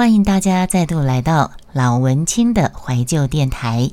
[0.00, 3.90] 欢迎大家再度来到老文青的怀旧电台。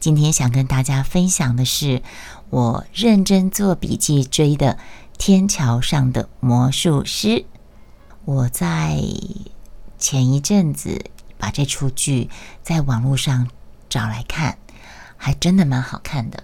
[0.00, 2.02] 今天想跟大家分享的是
[2.50, 4.72] 我认真做笔记追的
[5.16, 7.28] 《天桥上的魔术师》。
[8.24, 9.00] 我在
[9.96, 11.04] 前一阵子
[11.38, 12.28] 把这出剧
[12.64, 13.48] 在网络上
[13.88, 14.58] 找来看，
[15.16, 16.42] 还真的蛮好看的。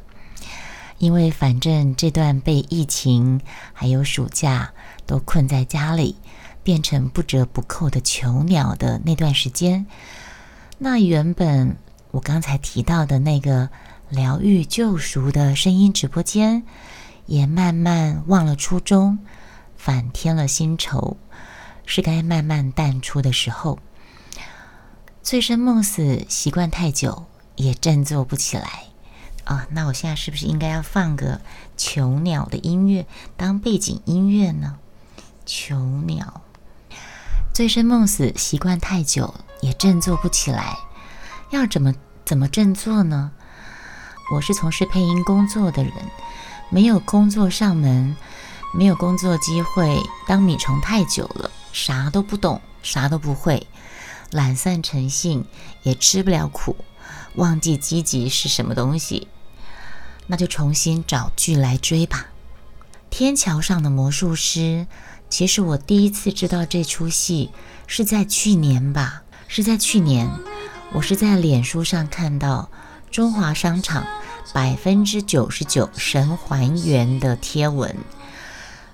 [0.98, 3.40] 因为反正这段被疫情
[3.72, 4.72] 还有暑假
[5.04, 6.14] 都困在家里。
[6.62, 9.86] 变成不折不扣的囚鸟的那段时间，
[10.78, 11.76] 那原本
[12.10, 13.70] 我刚才提到的那个
[14.08, 16.64] 疗愈救赎的声音直播间，
[17.26, 19.18] 也慢慢忘了初衷，
[19.76, 21.16] 反添了新愁，
[21.86, 23.78] 是该慢慢淡出的时候。
[25.22, 28.84] 醉生梦死习惯太久，也振作不起来
[29.44, 29.66] 啊！
[29.70, 31.40] 那我现在是不是应该要放个
[31.76, 34.78] 囚鸟的音乐当背景音乐呢？
[35.46, 36.42] 囚鸟。
[37.52, 40.78] 醉生梦死，习惯太久也振作不起来。
[41.50, 41.92] 要怎么
[42.24, 43.32] 怎么振作呢？
[44.32, 45.92] 我是从事配音工作的人，
[46.70, 48.16] 没有工作上门，
[48.72, 50.00] 没有工作机会。
[50.28, 53.66] 当米虫太久了，啥都不懂，啥都不会，
[54.30, 55.44] 懒散成性，
[55.82, 56.76] 也吃不了苦，
[57.34, 59.28] 忘记积极是什么东西。
[60.28, 62.28] 那就重新找剧来追吧。
[63.10, 64.86] 天桥上的魔术师。
[65.30, 67.50] 其实我第一次知道这出戏
[67.86, 70.28] 是在去年吧，是在去年，
[70.92, 72.68] 我是在脸书上看到
[73.12, 74.04] 中华商场
[74.52, 77.96] 百分之九十九神还原的贴文，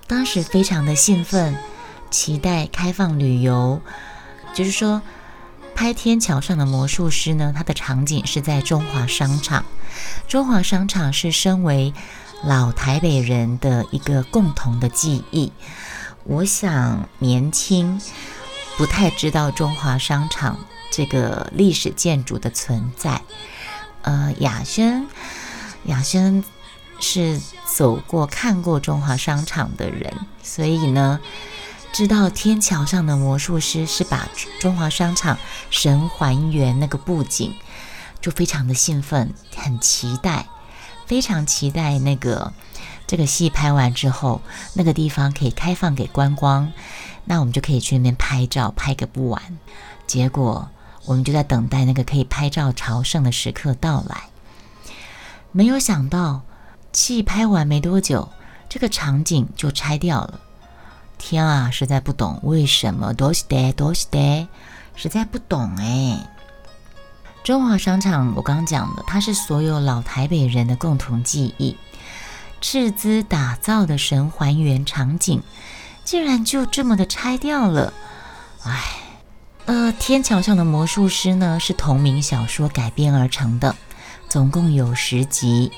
[0.05, 1.57] 当时非常的兴奋，
[2.11, 3.81] 期待开放旅游，
[4.53, 5.01] 就是说
[5.75, 9.65] 拍天桥上的魔术师呢，它的场景是在中华商场，
[10.27, 11.93] 中华商场是身为
[12.43, 15.51] 老台北人的一个共同的记忆。
[16.29, 18.01] 我想年轻
[18.75, 20.59] 不太知道中华商场
[20.91, 23.21] 这个历史建筑的存在。
[24.01, 25.07] 呃，雅轩，
[25.85, 26.43] 雅轩
[26.99, 31.21] 是走过看过中华商场的人，所以呢，
[31.93, 34.27] 知道天桥上的魔术师是把
[34.59, 35.37] 中华商场
[35.69, 37.55] 神还原那个布景，
[38.19, 40.45] 就非常的兴奋，很期待，
[41.05, 42.51] 非常期待那个。
[43.07, 44.41] 这个戏拍完之后，
[44.73, 46.71] 那个地方可以开放给观光，
[47.23, 49.41] 那我们就可以去那边拍照，拍个不完。
[50.05, 50.69] 结果
[51.05, 54.23] 我们就在等待那个可以拍照朝圣的时刻到来。
[55.53, 56.41] 没有想到，
[56.91, 58.27] 戏拍完没多久，
[58.67, 60.41] 这个场景就拆掉了。
[61.17, 64.47] 天啊，实在不懂为什么，多是的，多是的，
[64.95, 66.29] 实在不懂哎。
[67.43, 71.77] 中华商场，我刚讲的，它是所有老台北人的共同记忆。
[72.59, 75.41] 斥资打造的神还原场景，
[76.03, 77.93] 竟然就这么的拆掉了，
[78.63, 78.83] 唉，
[79.65, 83.75] 呃，天桥上的魔术师呢是同名小说改编而成的，
[84.27, 85.71] 总共有十集，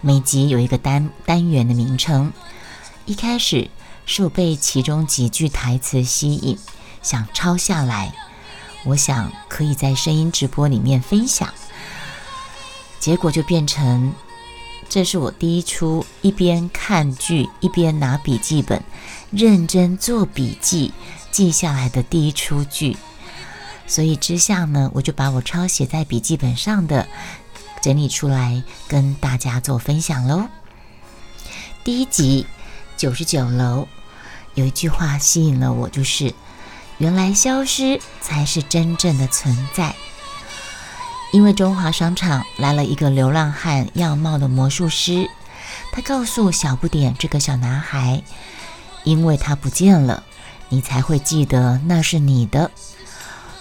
[0.00, 2.32] 每集有一个单单元的名称。
[3.06, 3.68] 一开始
[4.06, 6.56] 是我被其中几句台词吸引，
[7.02, 8.14] 想抄下来，
[8.84, 11.52] 我想可以在声音直播里面分享，
[13.00, 14.14] 结果就变成。
[14.90, 18.82] 这是我第一出一边看剧一边拿笔记本
[19.30, 20.92] 认真做笔记
[21.30, 22.96] 记下来的第一出剧，
[23.86, 27.06] 所以之下呢，我就把我抄写在笔记本上的
[27.80, 30.48] 整理出来跟大家做分享喽。
[31.84, 32.44] 第一集
[32.96, 33.86] 九十九楼
[34.56, 36.34] 有一句话吸引了我，就是
[36.98, 39.94] 原来消失才是真正的存在。
[41.32, 45.30] 因为中华商场来了一个流浪汉样貌的魔术师，
[45.92, 48.22] 他告诉小不点这个小男孩
[49.04, 50.24] ：“因为他不见了，
[50.68, 52.70] 你才会记得那是你的。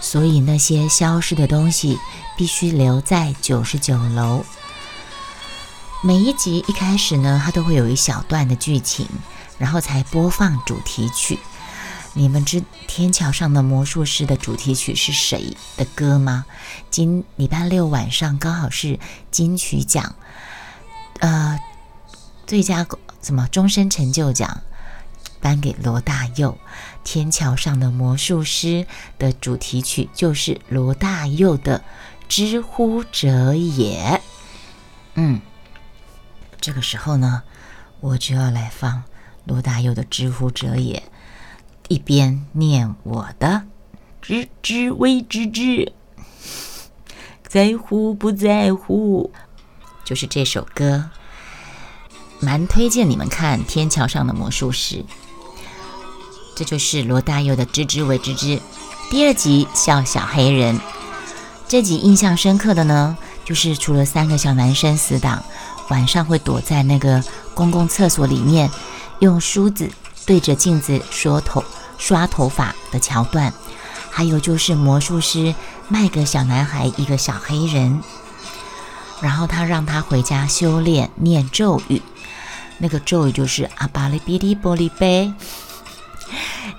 [0.02, 2.00] 所以那些消失的东西
[2.38, 4.44] 必须留在九十九楼。”
[6.02, 9.06] 每一集一开始呢，它都会有一小段的剧情，
[9.58, 11.38] 然后才播放主题曲。
[12.20, 16.46] 你们知天桥上的魔术师的主题曲是谁的歌吗？
[16.90, 19.00] 今礼拜六晚上刚好是
[19.32, 20.14] 金曲奖，
[21.22, 21.58] 呃，
[22.46, 22.86] 最佳
[23.22, 24.60] 什么终身成就奖
[25.40, 26.58] 颁给罗大佑。
[27.06, 28.86] 天桥上的魔术师
[29.18, 31.80] 的主题曲就是罗大佑的
[32.28, 33.98] 《知乎者也》。
[35.14, 35.40] 嗯，
[36.60, 37.44] 这个时候呢，
[38.02, 39.04] 我就要来放
[39.46, 41.02] 罗大佑的《知乎者也》。
[41.90, 43.64] 一边念我的。
[44.22, 45.92] 知知为知知，
[47.48, 49.32] 在乎不在乎，
[50.06, 51.10] 就是这首歌，
[52.40, 54.98] 蛮推荐你们看《天桥上的魔术师》。
[56.56, 58.62] 这就是罗大佑的知知为知知，
[59.10, 60.80] 第二集笑小黑人，
[61.68, 65.42] 这集印象深刻的呢，就是除了三个小男生死党
[65.90, 67.24] 晚上会躲在那个
[67.56, 68.70] 公共厕所里面，
[69.20, 69.90] 用梳子
[70.26, 71.64] 对着镜子说头
[72.00, 73.54] 刷头发的桥段，
[74.10, 75.54] 还有就是魔术师
[75.88, 78.02] 卖给小男孩一个小黑人，
[79.22, 82.02] 然后他让他回家修炼念咒语，
[82.80, 85.32] 那个咒语就是阿巴利比利玻璃杯，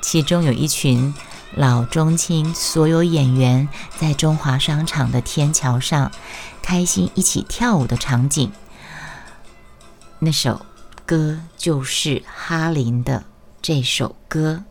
[0.03, 1.15] 其中有一群。
[1.57, 3.69] 老中青所有演员
[3.99, 6.13] 在中华商场的天桥上
[6.63, 8.53] 开心一起跳舞的场景，
[10.21, 10.65] 那首
[11.05, 13.25] 歌就是哈林的
[13.61, 14.63] 这首歌，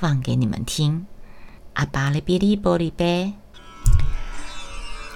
[0.00, 1.04] 放给你们听。
[1.74, 3.34] 阿巴里比利玻璃杯，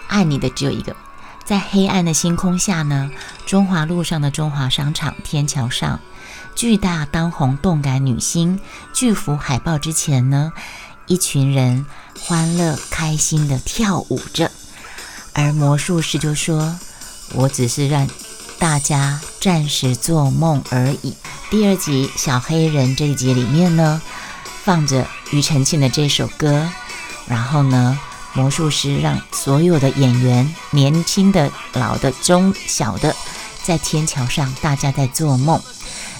[0.08, 0.94] 爱你的只有一个。
[1.42, 3.10] 在黑暗的星空下呢，
[3.46, 6.00] 中华路上的中华商场天桥上，
[6.54, 8.60] 巨大当红动感女星
[8.92, 10.52] 巨幅海报之前呢。
[11.06, 11.86] 一群人
[12.20, 14.50] 欢乐开心的跳舞着，
[15.32, 16.78] 而魔术师就说
[17.34, 18.08] ：“我只是让
[18.58, 21.14] 大家暂时做梦而已。”
[21.50, 24.00] 第二集小黑人这一集里面呢，
[24.64, 26.66] 放着庾澄庆的这首歌，
[27.28, 27.98] 然后呢，
[28.32, 33.14] 魔术师让所有的演员，年轻的、老的、中小的，
[33.62, 35.60] 在天桥上，大家在做梦，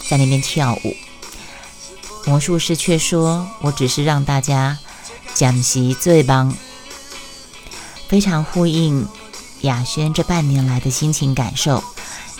[0.08, 0.94] 在那边跳舞。
[2.26, 4.79] 魔术师却说：“我只是让大家
[5.35, 6.55] 讲习最棒，
[8.08, 9.06] 非常呼应
[9.62, 11.82] 雅轩这半年来的心情感受。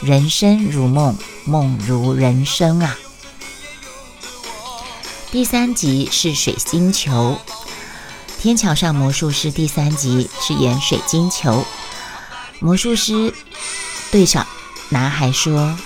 [0.03, 2.97] 人生如梦，梦如人生啊！”
[5.35, 7.37] 第三集是水晶球，
[8.39, 11.65] 天桥上魔术师第三集是演水晶球。
[12.61, 13.35] 魔术师
[14.13, 14.47] 对小
[14.91, 15.77] 男孩说。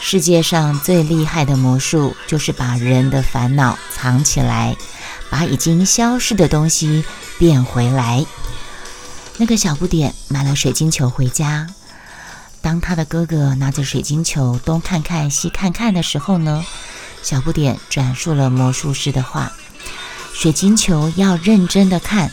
[0.00, 4.74] 世界上最厉害的魔术，就是把人的烦恼藏起来，
[5.28, 7.04] 把已经消失的东西
[7.38, 8.24] 变回来。
[9.36, 11.66] 那个小不点买了水晶球回家，
[12.62, 16.64] 当他的哥哥拿着水晶球东看看西看看的时候呢，
[17.22, 19.52] 小不点转述了魔术师的话：
[20.34, 22.30] 水晶球要认真的看，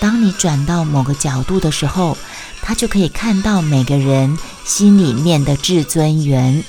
[0.00, 2.16] 当你转到某个角度的时候，
[2.62, 6.64] 他就可以看到每个人心里面的至尊元。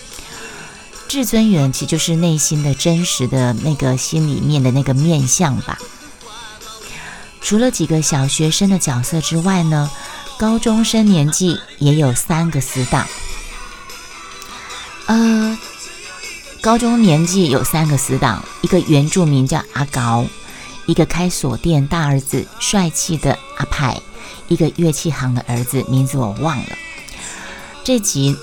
[1.07, 5.77] 至尊元其实就是内心的真实的那个心里面的那个面相吧。
[7.41, 9.89] 除了几个小学生的角色之外呢，
[10.37, 13.07] 高中生年纪也有三个死党。
[15.05, 15.57] 呃，
[16.61, 20.25] 高中年纪有三个死党，一个原住民叫阿高，
[20.85, 23.99] 一个开锁店大儿子帅气的阿派，
[24.47, 26.69] 一个乐器行的儿子名字我忘了。
[27.83, 28.35] 这集。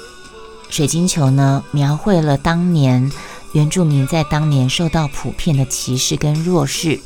[0.70, 3.12] 水晶球呢，描绘了当年
[3.52, 6.98] 原住民在当年受到普遍的歧视跟弱势，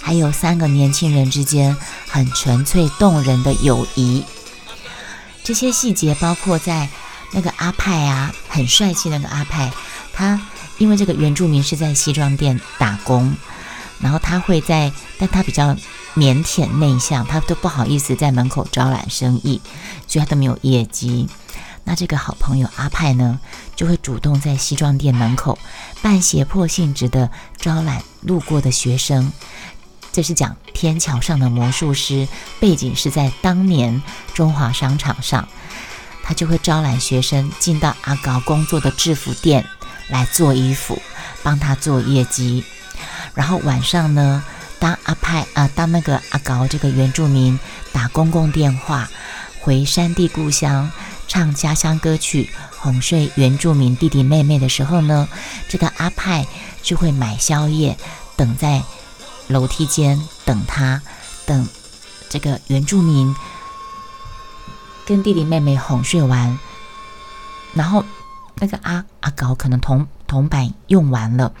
[0.00, 1.76] 还有三个年轻人之间
[2.08, 4.24] 很纯粹动人的友谊。
[5.44, 6.88] 这些细节包括在
[7.30, 9.70] 那个阿派啊，很帅气那个阿派，
[10.12, 10.40] 他
[10.82, 13.36] 因为这个原住民是在西装店打工，
[14.00, 15.76] 然后他会在，但他比较
[16.16, 19.60] 腼腆内向，他都不好意思在门口招揽生意，
[20.08, 21.28] 所以他都没有业绩。
[21.84, 23.38] 那这个好朋友阿派呢，
[23.76, 25.56] 就会主动在西装店门口
[26.02, 29.32] 半胁迫性质的招揽路过的学生。
[30.10, 32.26] 这是讲天桥上的魔术师，
[32.58, 34.02] 背景是在当年
[34.34, 35.48] 中华商场上，
[36.24, 39.64] 他就会招揽学生进到阿高工作的制服店
[40.08, 41.00] 来做衣服，
[41.42, 42.64] 帮他做业绩。
[43.34, 44.44] 然后晚上呢，
[44.78, 47.58] 当阿派啊，当那个阿高这个原住民
[47.92, 49.08] 打公共电话
[49.60, 50.90] 回山地故乡。
[51.28, 55.26] 唱家乡歌曲哄睡原住民弟弟妹妹的时候呢，
[55.66, 56.46] 这个阿派
[56.82, 57.96] 就会买宵夜，
[58.36, 58.82] 等在
[59.46, 61.00] 楼梯间等他，
[61.46, 61.66] 等
[62.28, 63.34] 这个原住民
[65.06, 66.58] 跟弟弟妹妹哄睡完，
[67.72, 68.04] 然后
[68.56, 71.52] 那个阿阿高可能铜铜板用完了，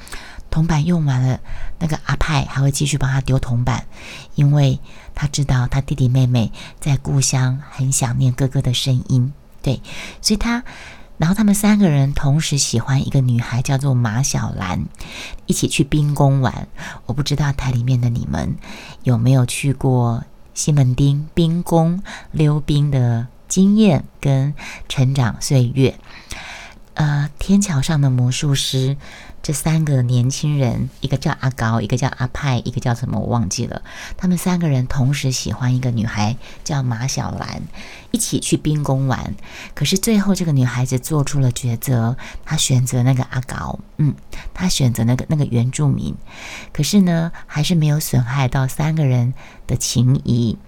[0.50, 1.40] 铜板用完了，
[1.78, 3.86] 那个阿派还会继续帮他丢铜板，
[4.34, 4.78] 因为
[5.14, 9.32] 他知道他弟弟妹妹在故乡很想念哥哥的声音。
[9.62, 9.80] 对，
[10.20, 10.64] 所以他，
[11.18, 14.84] 然后他们三个人同时喜欢一个女孩，叫做马小兰，
[15.46, 16.66] 一起去冰宫玩。
[17.06, 18.56] 我不知道台里面的你们
[19.04, 24.54] 有没有去过西门町冰宫溜冰的经验跟
[24.88, 25.96] 成长岁月。
[26.94, 28.98] 呃，天桥上的魔术师，
[29.42, 33.80] 这三个年轻人，一个叫阿高，一个叫阿派，一个叫什么我忘记了。
[34.18, 37.62] 他们三个人同时喜欢一个女孩，叫马小兰，
[38.10, 39.34] 一起去冰宫玩。
[39.74, 44.14] 可是最后这个女孩子做出了抉择，她选择那个阿高，嗯，
[44.52, 46.14] 她选择那个那个原住民。
[46.74, 49.32] 可是呢，还是没有损害到三个人
[49.66, 50.58] 的情谊。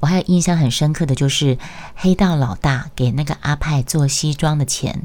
[0.00, 1.56] 我还有印象很深刻的就是
[1.94, 5.02] 黑道老大给那个阿派做西装的钱。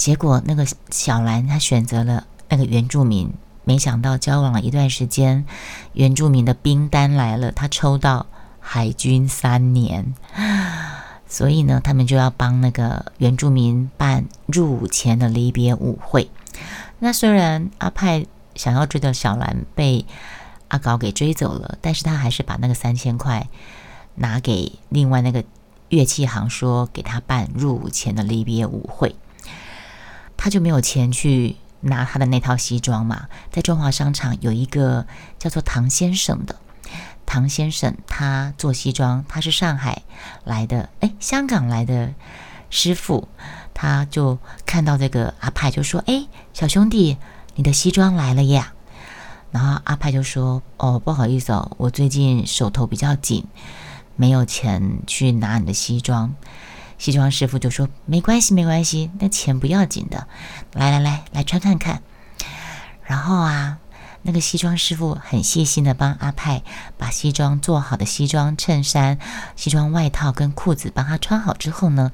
[0.00, 3.30] 结果那个小兰她选择了那个原住民，
[3.64, 5.44] 没想到交往了一段时间，
[5.92, 8.24] 原住民的兵单来了，他抽到
[8.60, 10.14] 海军三年，
[11.28, 16.30] 所以呢，他们就要帮那个原住民办入伍前的离别舞会。
[17.00, 20.06] 那虽然阿派想要追的小兰被
[20.68, 23.46] 阿搞给追走了，但是他还是把那个三千块
[24.14, 25.44] 拿给另外那个
[25.90, 29.14] 乐器行，说给他办入伍前的离别舞会。
[30.42, 35.06] 他就没有钱去拿他的那套西装嘛，在中华商场有一个
[35.38, 36.56] 叫做唐先生的，
[37.26, 40.00] 唐先生他做西装，他是上海
[40.44, 42.14] 来的，哎，香港来的
[42.70, 43.28] 师傅，
[43.74, 47.18] 他就看到这个阿派就说：“哎，小兄弟，
[47.56, 48.72] 你的西装来了呀。”
[49.52, 53.44] 然后阿派就说：“哦，不好意思哦，我最近手头比较紧，
[54.16, 56.34] 没有钱去拿你的西装。”
[57.00, 60.28] 西装师傅就说：“没关系，没关系，那钱不要紧的。
[60.74, 62.02] 来来来，来穿看看。”
[63.02, 63.78] 然后啊，
[64.20, 66.62] 那个西装师傅很细心的帮阿派
[66.98, 69.18] 把西装做好的西装衬衫、
[69.56, 72.12] 西装外套跟裤子帮他穿好之后呢，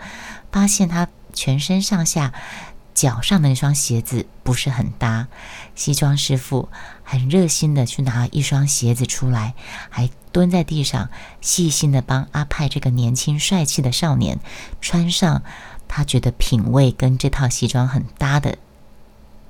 [0.53, 2.33] 发现他全身上下。
[2.97, 5.29] 脚上的那双鞋子不是很搭，
[5.75, 6.71] 西装师傅
[7.05, 9.55] 很热心的去拿一双鞋子出来，
[9.91, 11.11] 还蹲在地上
[11.43, 14.41] 细心的帮阿派这个年轻帅气的少年
[14.81, 15.43] 穿上
[15.87, 18.57] 他觉得品味跟这套西装很搭的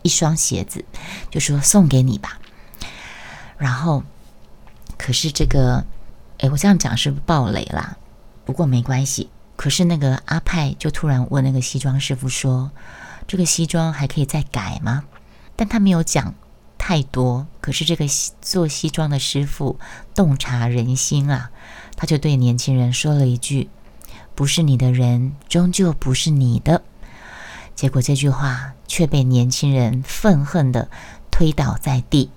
[0.02, 0.84] 一双鞋子，
[1.30, 2.40] 就说送给你吧。
[3.58, 4.02] 然后，
[4.98, 5.86] 可是这个，
[6.38, 7.96] 哎，我这样讲是暴雷啦，
[8.44, 9.30] 不过没关系。
[9.54, 12.72] 可是那个阿派就突然问那个西装师傅说。
[13.26, 15.04] 这个西装还可以再改吗？
[15.56, 16.34] 但他没有讲
[16.78, 17.46] 太多。
[17.60, 18.06] 可是这个
[18.40, 19.78] 做西装的师傅
[20.14, 21.50] 洞察人心啊，
[21.96, 23.68] 他就对年轻人说了一句
[24.36, 26.82] ：“不是你的人，终究不是你的。”
[27.74, 30.88] 结果这句话却被年轻人愤恨的
[31.30, 32.30] 推倒在地。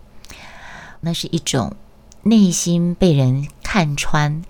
[1.01, 1.75] 那是一种
[2.23, 4.43] 内心被人看穿，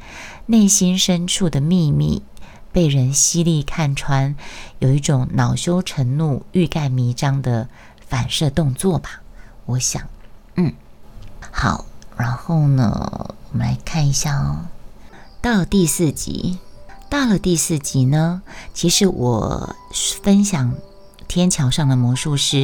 [0.48, 2.24] 内心深处的秘密。
[2.72, 4.36] 被人犀利看穿，
[4.80, 7.68] 有一种恼羞成怒、欲盖弥彰的
[8.08, 9.22] 反射动作吧？
[9.66, 10.04] 我想，
[10.56, 10.74] 嗯，
[11.52, 11.86] 好。
[12.16, 14.66] 然后呢，我们来看一下哦。
[15.42, 16.60] 到了第四集，
[17.10, 18.42] 到了第四集呢，
[18.74, 19.76] 其实我
[20.22, 20.74] 分享
[21.28, 22.58] 《天桥上的魔术师》，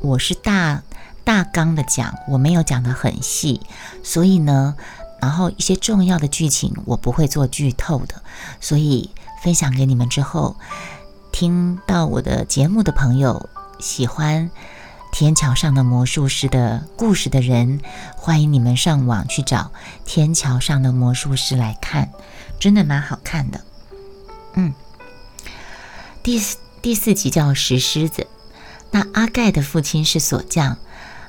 [0.00, 0.82] 我是大
[1.24, 3.60] 大纲的讲，我没有讲的很细，
[4.02, 4.74] 所以呢，
[5.20, 8.22] 然后一些重要的剧情我不会做剧透的，
[8.60, 9.10] 所以。
[9.42, 10.56] 分享给你们之后，
[11.32, 14.50] 听到我的节目的朋友喜欢
[15.12, 17.80] 《天桥上的魔术师》的故事的人，
[18.16, 19.58] 欢迎你们上网去找
[20.04, 22.10] 《天桥上的魔术师》来看，
[22.58, 23.60] 真的蛮好看的。
[24.54, 24.74] 嗯，
[26.22, 28.26] 第四第四集叫石狮子。
[28.90, 30.78] 那阿盖的父亲是锁匠，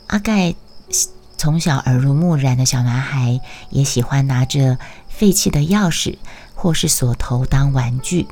[0.07, 0.55] 阿盖
[1.37, 4.77] 从小耳濡目染的小男孩，也喜欢拿着
[5.17, 6.15] 废弃的钥匙。
[6.59, 8.27] 或是锁头当玩具。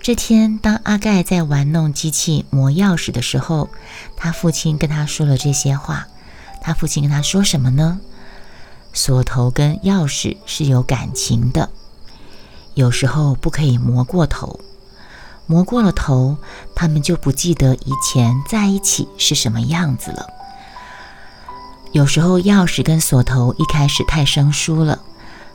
[0.00, 3.68] 这天，当阿盖在玩弄机器磨钥匙的时候，
[4.16, 6.06] 他父亲跟他说了这些话。
[6.62, 8.00] 他父亲跟他说什么呢？
[8.94, 11.68] 锁头跟钥匙是有感情的，
[12.72, 14.58] 有时候不可以磨过头，
[15.44, 16.38] 磨过了头，
[16.74, 20.26] 他们就不记得以前在一起是什么样子了。
[21.92, 24.98] 有时候钥匙跟锁头一开始太生疏了。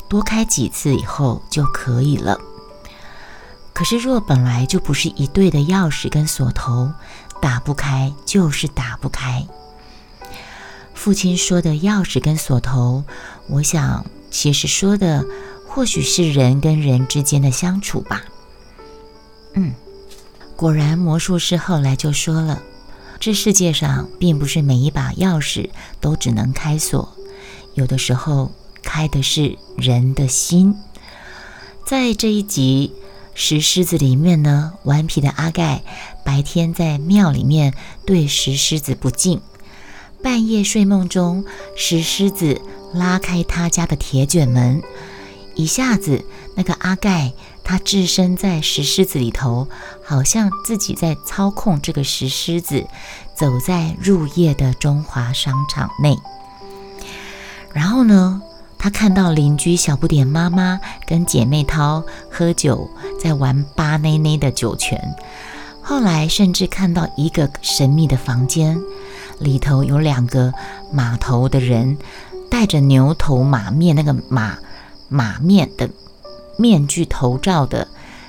[0.08, 2.40] 多开几次以后就可以了。
[3.74, 6.94] 可是，若本来就不是一对的钥匙跟锁头，
[7.42, 9.46] 打不开就是打不开。
[10.94, 13.04] 父亲说的钥匙跟锁头，
[13.50, 15.26] 我想其实说的
[15.68, 18.22] 或许是人跟人之间的相处吧。
[19.56, 19.74] 嗯，
[20.56, 22.62] 果然，魔术师后来就说了，
[23.20, 25.70] 这世界上并不是每一把钥匙
[26.00, 27.14] 都只能开锁，
[27.74, 28.54] 有的时候。
[28.86, 30.78] 开的是人的心，
[31.86, 32.94] 在这一集
[33.34, 35.82] 《石狮子》里面呢，顽皮的阿盖
[36.24, 37.74] 白天在庙里面
[38.06, 39.42] 对石狮子不敬，
[40.24, 41.44] 半夜睡梦中，
[41.76, 42.62] 石狮子
[42.94, 44.82] 拉开他家的铁卷门，
[45.56, 46.24] 一下子，
[46.56, 49.68] 那个阿盖他置身在石狮子里头，
[50.06, 52.86] 好像自己在操控这个石狮子，
[53.36, 56.16] 走在入夜的中华商场内。
[57.74, 58.42] 然后呢，
[58.86, 62.88] 他看到邻居小不点妈妈跟姐妹淘喝酒，
[63.20, 65.16] 在玩巴内内的酒泉。
[65.82, 68.80] 后来甚至看到一个神秘的房间，
[69.40, 70.54] 里头有两个
[70.92, 71.98] 马头的人，
[72.48, 74.56] 戴着牛头马面那个马。
[75.10, 75.90] 马面的
[76.56, 77.88] 面具头罩的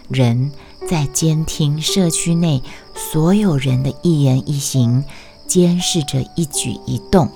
[0.08, 0.52] 人
[0.88, 2.62] 在监听社区内
[2.94, 5.04] 所有人的一言一行，
[5.46, 7.30] 监视着一举一动。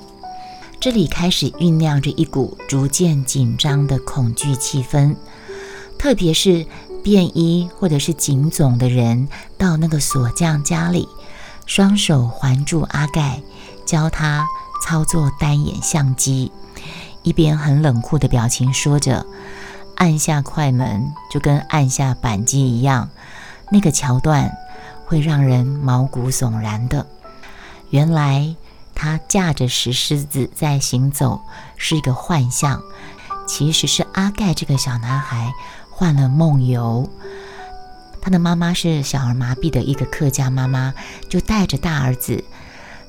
[0.81, 5.15] 这里开始酝酿着一股逐渐紧张的恐惧气氛。
[5.99, 6.65] 特别是
[7.05, 11.07] 便衣或者是警总的人到那个锁匠家里，
[11.67, 13.43] 双手环住阿盖，
[13.85, 14.49] 教他
[14.83, 16.51] 操作单眼相机。
[17.23, 19.27] 一边很冷酷的表情说着
[19.97, 23.11] ：“按下快门就跟按下扳机一样。”
[23.71, 24.51] 那个桥段
[25.05, 27.07] 会让人毛骨悚然的。
[27.91, 28.57] 原来
[29.03, 31.41] 他驾着石狮子在行走
[31.79, 32.83] 是一个幻象，
[33.49, 35.55] 其实是阿盖这个小男孩
[35.89, 37.09] 患了梦游。
[38.21, 40.93] 他的妈妈是小儿麻痹的一个客家妈妈，
[41.31, 42.45] 就带着大儿子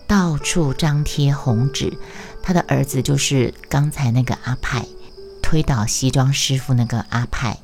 [0.08, 1.98] 到处张贴红纸。
[2.42, 4.86] 他的儿子就是刚才那个阿派，
[5.42, 7.58] 推倒西装师傅那个阿派。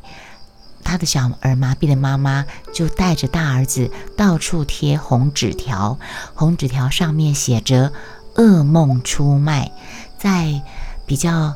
[0.84, 5.98] 他的小儿麻痹的妈妈就带着大儿子到处贴红纸条，
[6.34, 7.92] 红纸条上面写着
[8.38, 9.72] “噩梦出卖”。
[10.18, 10.62] 在
[11.06, 11.54] 比较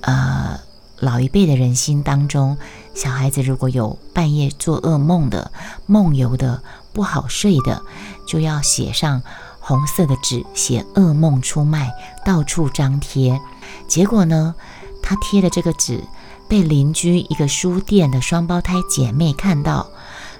[0.00, 0.58] 呃
[0.98, 2.56] 老一辈的人心当中，
[2.94, 5.52] 小孩子如果有半夜做噩梦的、
[5.86, 7.82] 梦游的、不好睡的，
[8.26, 9.22] 就要写上。
[9.66, 11.90] 红色的纸写“噩梦出卖”，
[12.22, 13.40] 到处张贴。
[13.88, 14.54] 结果呢，
[15.02, 16.04] 他贴的这个纸
[16.46, 19.88] 被邻居一个书店的双胞胎姐妹看到。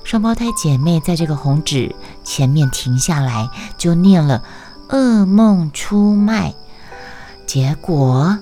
[0.03, 4.45] 双胞胎姐妹在这个红纸前面停下来，就念了
[4.89, 6.55] “噩梦出卖”。
[7.47, 8.39] 结果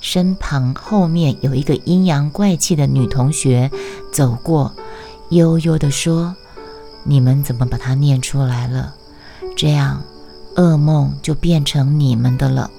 [0.00, 3.70] 身旁后面有一个阴阳怪气的女同学
[4.12, 4.72] 走过，
[5.30, 6.36] 悠悠地说
[7.04, 8.94] ：“你们怎么把它念出来了？
[9.56, 10.02] 这样。”
[10.54, 12.70] 噩梦就变成你们的了。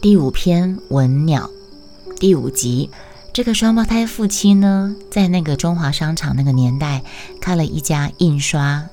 [0.00, 1.50] 第五篇《文鸟》
[2.18, 2.88] 第五集，
[3.30, 7.04] 这个双胞胎夫妻呢，在那个中华商场那个年代，
[7.38, 8.86] 开了一家印刷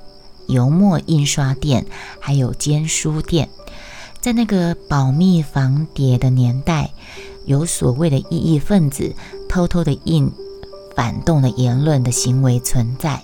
[0.48, 1.86] 油墨印刷店，
[2.20, 3.50] 还有兼书店。
[4.20, 6.92] 在那个保密防谍的年代，
[7.46, 9.16] 有所谓的异议分子
[9.48, 10.32] 偷偷的印
[10.96, 13.22] 反动的言论的行为存在。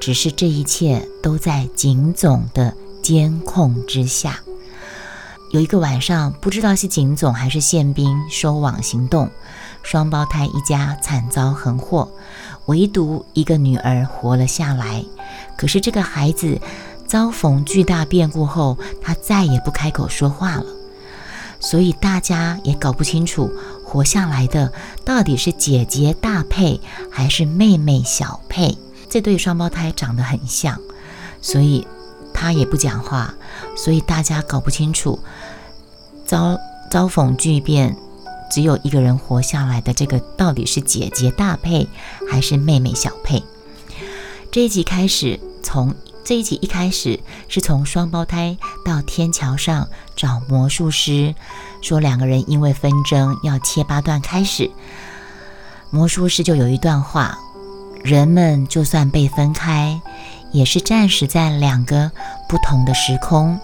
[0.00, 4.40] 只是这一切都在警总的监控之下。
[5.50, 9.30] 有一个晚上，不知道是警总还是宪兵收网行动，
[9.82, 12.12] 双胞胎一家惨遭横祸，
[12.66, 15.04] 唯独一个女儿活了下来。
[15.56, 16.60] 可是这个孩子
[17.06, 20.64] 遭逢巨大变故后，他再也不开口说话了，
[21.60, 23.52] 所以大家也搞不清楚
[23.84, 24.72] 活下来的
[25.04, 28.76] 到底是姐姐大佩还是妹妹小佩。
[29.08, 30.80] 这对双胞胎长得很像，
[31.40, 31.86] 所以
[32.32, 33.32] 他也不讲话，
[33.76, 35.20] 所以大家搞不清楚
[36.26, 36.58] 遭
[36.90, 37.96] 遭逢巨变，
[38.50, 41.86] 只有一个人活下来的这个到底是姐姐大佩
[42.28, 43.40] 还是妹妹小佩？
[44.54, 51.34] 这一集开始，从这一集一开始是从双胞胎到天桥上找魔术师，
[51.82, 54.70] 说两个人因为纷争要切八段开始，
[55.90, 57.36] 魔术师就有一段话。
[58.04, 60.00] 人们就算被分开，
[60.52, 62.12] 也是暂时在两个
[62.48, 63.58] 不同的时空。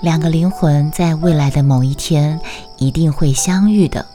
[0.00, 2.40] 两个灵魂在未来的某一天
[2.78, 4.06] 一定会相遇的。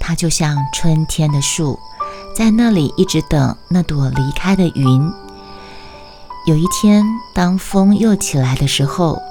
[0.00, 1.78] 它就像春天的树，
[2.36, 5.10] 在那里一直等那朵离开的云。
[6.46, 7.02] 有一天，
[7.34, 9.22] 当风又起来的时候，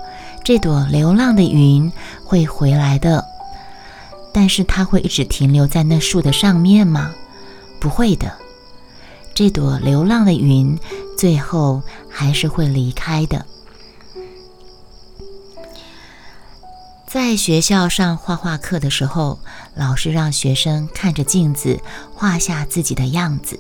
[0.44, 1.92] 这朵流浪的云
[2.24, 3.24] 会回来的。
[4.34, 7.12] 但是它会一直停留在那树的上面吗？
[7.80, 8.34] 不会的。
[9.36, 10.76] 这朵流浪的云，
[11.16, 13.46] 最后还是会离开的。
[17.16, 19.40] 在学校上画画课的时候，
[19.74, 21.80] 老师让学生看着镜子
[22.14, 23.58] 画下自己的样子。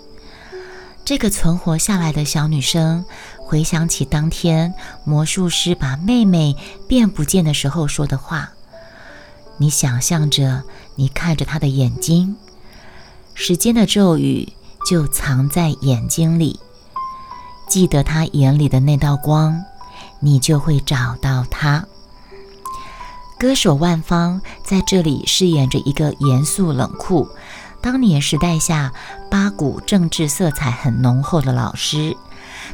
[1.05, 3.05] 这个存活下来的小女生
[3.37, 4.73] 回想起当天
[5.05, 8.51] 魔术师把妹妹变不见的时候说的话
[9.55, 10.63] ：“你想象着，
[10.95, 12.35] 你看着她的眼睛，
[13.35, 14.51] 时间的咒语。”
[14.85, 16.59] 就藏在眼睛里，
[17.69, 19.63] 记得她眼里的那道光，
[20.19, 21.85] 你就会找到她。
[23.45, 27.29] 歌手万芳在这里饰演着一个严肃冷酷、
[27.79, 28.91] 当年时代下
[29.29, 32.17] 八股政治色彩很浓厚的老师。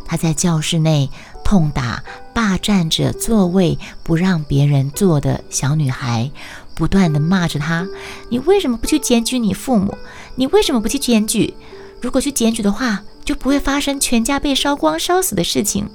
[0.06, 1.10] 他在教室内
[1.44, 2.02] 痛打
[2.34, 6.32] 霸占着座位不让别人坐的小女孩，
[6.74, 7.86] 不断的骂着她
[8.32, 9.98] ：“你为什么不去检举你父母？
[10.36, 11.54] 你为什么不去检举？
[12.00, 15.90] 如果去检举的话，就不会发生全家被烧光、烧死的事情。”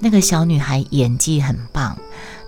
[0.00, 1.96] 那个小女孩演技很棒，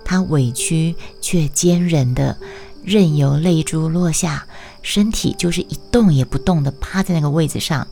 [0.07, 2.37] 她委屈却坚韧的
[2.81, 4.47] 任由泪珠落下。
[4.83, 7.85] 身体就是一动也不动的趴在那个位子上，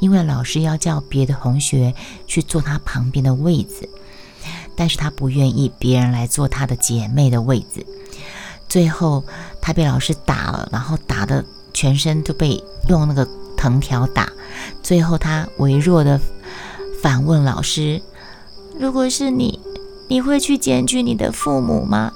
[0.00, 1.94] 因为老师要叫别的同学
[2.26, 3.88] 去坐他旁边的位子，
[4.76, 7.86] 但是他不愿意别人来坐他的姐妹的位子。
[8.68, 9.24] 最后
[9.62, 14.30] 他被老师打了，然后打的全身都被用那个藤条打。
[14.82, 16.20] 最后他微弱的
[17.02, 18.02] 反问老师
[18.78, 19.58] ：“如果是你，
[20.12, 22.12] 你会去检举你的父母吗？”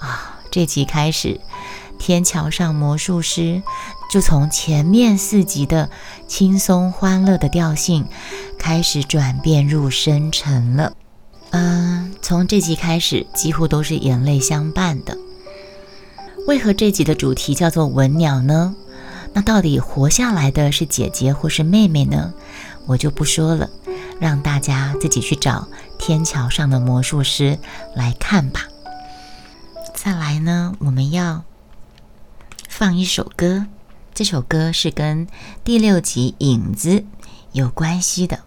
[0.00, 1.38] 啊，这集开始。
[1.98, 3.62] 天桥上魔术师
[4.10, 5.90] 就从前面四集的
[6.26, 8.06] 轻松欢乐的调性
[8.58, 10.92] 开始转变入深沉了。
[11.50, 15.16] 嗯，从这集开始几乎都是眼泪相伴的。
[16.46, 18.74] 为何这集的主题叫做文鸟呢？
[19.34, 22.32] 那到底活下来的是姐姐或是妹妹呢？
[22.86, 23.70] 我就不说了，
[24.20, 27.58] 让大家自己去找天桥上的魔术师
[27.94, 28.62] 来看吧。
[29.94, 31.44] 再来呢，我们要。
[32.68, 33.64] 放一首歌，
[34.12, 35.26] 这首歌是跟
[35.64, 37.06] 第六集影子
[37.52, 38.40] 有关系的。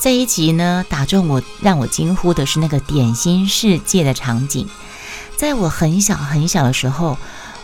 [0.00, 4.66] 这一集呢，打中我，让我惊呼的是那个点心世界的场景。
[5.36, 7.18] 在我很小很小的时候，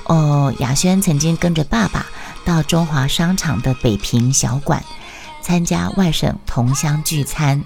[0.05, 2.05] 哦，雅轩曾经跟着爸爸
[2.45, 4.83] 到中华商场的北平小馆
[5.41, 7.65] 参加外省同乡聚餐，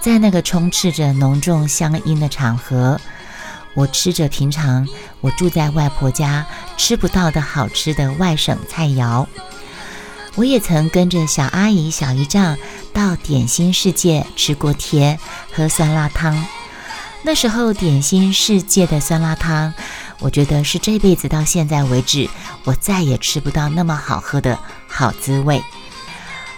[0.00, 3.00] 在那个充斥着浓重乡音的场合。
[3.74, 4.86] 我吃着平常
[5.22, 9.26] 我住在外婆家吃不到的好吃的外省菜肴，
[10.34, 12.58] 我也曾跟着小阿姨、小姨丈
[12.92, 15.18] 到点心世界吃锅贴、
[15.54, 16.44] 喝酸辣汤。
[17.22, 19.72] 那时候点心世界的酸辣汤，
[20.22, 22.28] 我觉得是这辈子到现在为止
[22.64, 25.62] 我再也吃不到那么好喝的好滋味。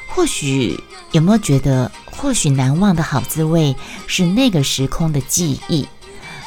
[0.09, 0.79] 或许
[1.13, 3.75] 有没有觉得，或许难忘的好滋味
[4.07, 5.89] 是那个时空的记忆？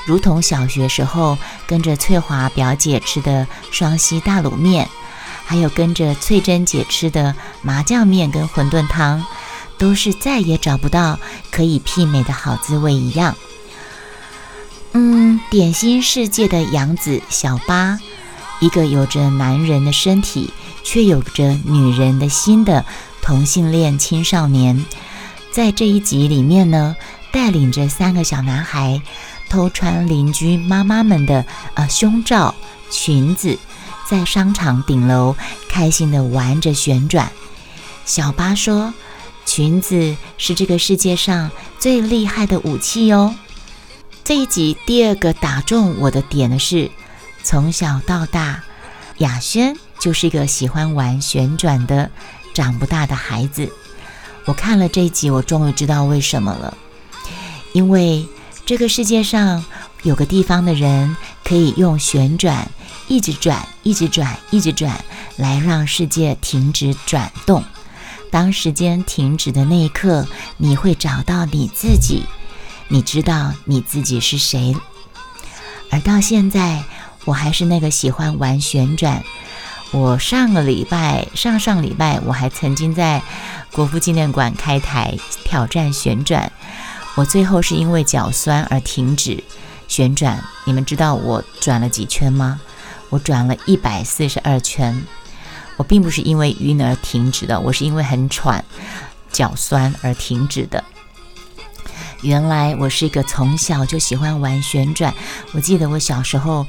[0.05, 4.87] 如同小学时候跟着翠华表姐吃的双溪大卤面，
[5.43, 9.25] 还有跟着翠珍姐吃的麻酱面跟馄饨汤，
[9.77, 11.19] 都是再也找不到
[11.51, 13.35] 可以媲美的好滋味一样。
[14.99, 17.99] 嗯，点心世界的杨子小八，
[18.59, 20.51] 一个有着男人的身体
[20.83, 22.83] 却有着女人的心的
[23.21, 24.83] 同性恋青少年，
[25.51, 26.95] 在这一集里面呢，
[27.31, 28.99] 带领着三个小男孩。
[29.49, 32.55] 偷穿邻居妈妈们的呃胸罩
[32.89, 33.59] 裙子，
[34.09, 35.35] 在商场顶楼
[35.69, 37.31] 开心的玩着旋转。
[38.03, 38.93] 小八说
[39.45, 43.35] ：“裙子是这个世界上最厉害的武器哦。”
[44.27, 46.91] 这一集第二个打中我的点的是，
[47.43, 48.61] 从小到大，
[49.19, 52.11] 雅轩就是一个喜欢玩旋转的
[52.53, 53.71] 长不大的孩子。
[54.43, 56.77] 我看了这一集，我终于知道为什么了，
[57.71, 58.27] 因为。
[58.65, 59.63] 这个世界上
[60.03, 62.69] 有个地方的人可以用旋转，
[63.07, 65.05] 一直转，一直转，一直转，
[65.37, 67.63] 来让世界停止转动。
[68.29, 72.25] 当时间停止的那一刻，你会找到你自己，
[72.89, 74.75] 你知道你自己是谁。
[75.89, 76.83] 而到现在，
[77.25, 79.23] 我还是那个喜欢玩旋转。
[79.91, 83.21] 我上个礼拜、上上礼拜，我还曾经在
[83.71, 86.51] 国父纪念馆开台挑战旋转。
[87.15, 89.43] 我最后是因为脚酸而停止
[89.87, 90.43] 旋转。
[90.65, 92.59] 你们知道我转了几圈吗？
[93.09, 95.01] 我转了一百四十二圈。
[95.77, 98.65] 我并不是因为晕而停止的，我是因为很喘、
[99.31, 100.83] 脚酸而停止的。
[102.21, 105.13] 原来我是一个从小就喜欢玩旋转。
[105.53, 106.65] 我记得我小时候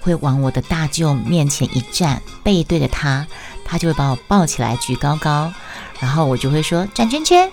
[0.00, 3.26] 会往我的大舅面前一站，背对着他，
[3.64, 5.52] 他就会把我抱起来举高高，
[6.00, 7.50] 然后我就会说转圈圈。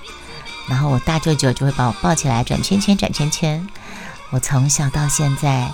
[0.67, 3.67] 然后我大舅舅就会把我抱起来转圈圈转圈圈。
[4.31, 5.71] 我从小到现在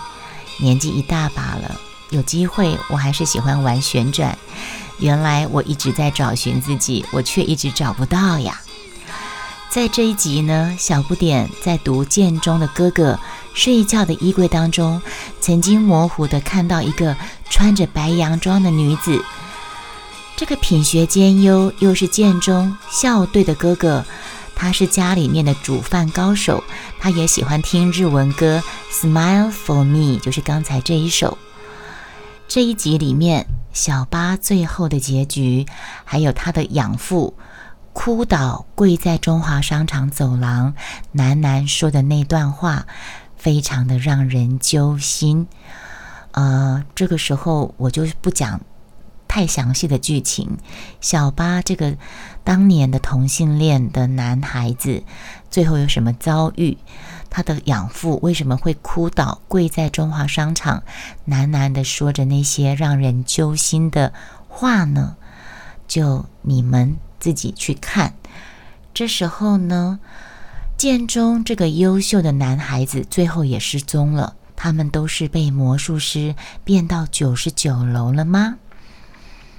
[0.58, 4.38] 年纪一大把了，有机会我还是喜欢玩旋转。
[5.00, 8.60] 原来我一直在找寻自己，我却一直找不到呀。
[9.72, 13.18] 在这一集呢，小不点在读剑中的哥哥
[13.54, 15.02] 睡觉的衣柜当中，
[15.40, 17.16] 曾经模糊的看到一个
[17.50, 19.24] 穿着白洋装的女子。
[20.36, 24.04] 这个品学兼优又是剑中校队的哥哥。
[24.54, 26.62] 他是家里面的煮饭高手，
[27.00, 28.62] 他也喜欢听日文歌
[28.94, 31.38] 《Smile for Me》，就是刚才这一首。
[32.50, 35.66] 这一集里面，小八最后的结局，
[36.04, 37.34] 还有他的养父
[37.94, 40.74] 哭倒跪在中华商场走廊，
[41.14, 42.88] 喃喃说的那段话，
[43.38, 45.48] 非常的让人揪心。
[46.32, 48.62] 呃，这个时候我就不讲。
[49.28, 50.58] 太详细的剧情，
[51.00, 51.96] 小八这个
[52.44, 55.06] 当年的同性恋的男孩子，
[55.50, 56.78] 最后有什么遭遇？
[57.30, 60.84] 他的养父为什么会哭倒跪在中华商场，
[61.30, 64.12] 喃喃的说着那些让人揪心的
[64.50, 65.16] 话呢？
[65.88, 68.16] 就你们自己去看。
[68.94, 70.00] 这时候呢，
[70.76, 74.36] 剑中这个优秀的男孩子最后也失踪了。
[74.58, 78.58] 他们都是被魔术师变到九十九楼了吗？